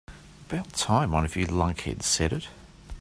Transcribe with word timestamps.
About 0.49 0.73
time 0.73 1.11
one 1.11 1.25
of 1.25 1.35
you 1.35 1.45
lunkheads 1.45 2.05
said 2.05 2.33
it. 2.33 2.47